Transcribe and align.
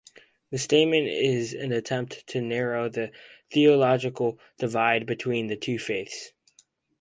The 0.49 0.57
statement 0.57 1.07
is 1.09 1.53
an 1.53 1.71
attempt 1.71 2.25
to 2.29 2.41
narrow 2.41 2.89
the 2.89 3.11
theological 3.53 4.39
divide 4.57 5.05
between 5.05 5.45
the 5.45 5.55
two 5.57 5.77
faiths. 5.77 6.31